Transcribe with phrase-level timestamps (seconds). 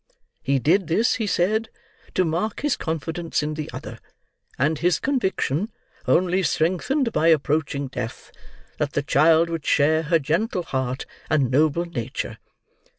[0.41, 1.69] He did this, he said,
[2.15, 3.99] to mark his confidence in the mother,
[4.57, 11.51] and his conviction—only strengthened by approaching death—that the child would share her gentle heart, and
[11.51, 12.39] noble nature.